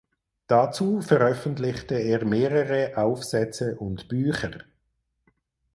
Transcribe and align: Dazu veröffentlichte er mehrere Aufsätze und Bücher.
Dazu 0.47 1.01
veröffentlichte 1.01 1.93
er 1.93 2.25
mehrere 2.25 2.97
Aufsätze 2.97 3.77
und 3.77 4.07
Bücher. 4.07 4.61